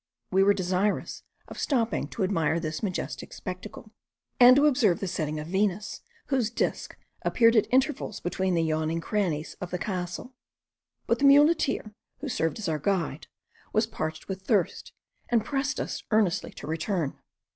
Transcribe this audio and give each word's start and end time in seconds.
We 0.31 0.41
were 0.41 0.55
desirous 0.55 1.21
of 1.47 1.59
stopping 1.59 2.07
to 2.07 2.23
admire 2.23 2.59
this 2.59 2.81
majestic 2.81 3.31
spectacle, 3.31 3.91
and 4.39 4.55
to 4.55 4.65
observe 4.65 4.99
the 4.99 5.07
setting 5.07 5.39
of 5.39 5.45
Venus, 5.49 6.01
whose 6.29 6.49
disk 6.49 6.97
appeared 7.21 7.55
at 7.55 7.71
intervals 7.71 8.19
between 8.19 8.55
the 8.55 8.63
yawning 8.63 8.99
crannies 8.99 9.53
of 9.61 9.69
the 9.69 9.77
castle; 9.77 10.33
but 11.05 11.19
the 11.19 11.25
muleteer, 11.25 11.93
who 12.19 12.29
served 12.29 12.57
as 12.57 12.67
our 12.67 12.79
guide, 12.79 13.27
was 13.73 13.85
parched 13.85 14.27
with 14.27 14.41
thirst, 14.41 14.91
and 15.29 15.45
pressed 15.45 15.79
us 15.79 16.01
earnestly 16.09 16.51
to 16.53 16.65
return. 16.65 17.19